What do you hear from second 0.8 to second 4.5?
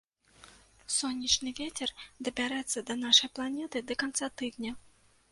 Сонечны вецер дабярэцца да нашай планеты да канца